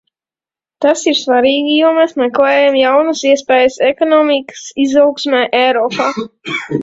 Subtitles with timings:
[0.85, 6.09] Tas ir svarīgi, jo mēs meklējam jaunas iespējas ekonomikas izaugsmei Eiropā.